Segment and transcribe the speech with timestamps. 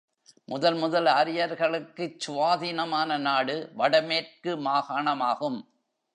[0.45, 5.61] முதல் முதல் ஆரியர்களுக்குச் சுவாதீனமான நாடு வடமேற்கு மாகாணமாகும்.